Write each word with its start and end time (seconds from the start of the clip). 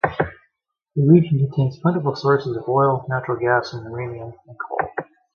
The 0.95 1.05
region 1.07 1.37
contains 1.37 1.77
plentiful 1.79 2.15
sources 2.15 2.57
of 2.57 2.67
oil, 2.67 3.05
natural 3.07 3.37
gas, 3.37 3.71
uranium, 3.71 4.33
and 4.47 4.57
coal. 4.57 4.89